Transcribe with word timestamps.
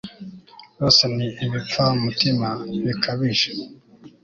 bose 0.79 1.03
ni 1.15 1.27
ibipfamutima 1.45 2.49
bikabije 2.83 3.51